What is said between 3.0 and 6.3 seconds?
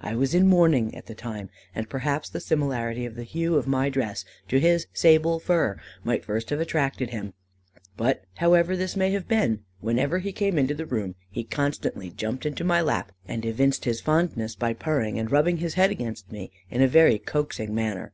of the hue of my dress to his sable fur, might